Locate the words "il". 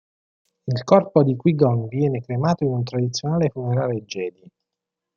0.65-0.83